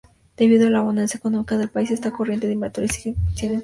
Debido 0.35 0.65
a 0.65 0.71
la 0.71 0.81
bonanza 0.81 1.19
económica 1.19 1.59
del 1.59 1.69
país, 1.69 1.91
esta 1.91 2.09
corriente 2.09 2.47
inmigratoria 2.47 2.87
sigue 2.91 3.17
siendo 3.35 3.53
importante. 3.53 3.59